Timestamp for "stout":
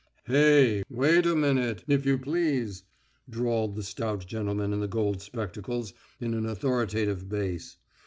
3.83-4.25